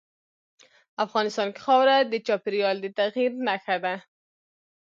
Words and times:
افغانستان 1.05 1.47
کې 1.55 1.61
خاوره 1.65 1.97
د 2.03 2.13
چاپېریال 2.27 2.77
د 2.81 2.85
تغیر 2.99 3.31
نښه 3.45 3.77
ده. 3.83 3.95